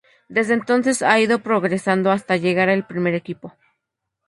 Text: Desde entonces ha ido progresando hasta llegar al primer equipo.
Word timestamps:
Desde 0.29 0.55
entonces 0.55 1.03
ha 1.03 1.19
ido 1.19 1.43
progresando 1.43 2.09
hasta 2.09 2.35
llegar 2.35 2.69
al 2.69 2.87
primer 2.87 3.13
equipo. 3.13 3.53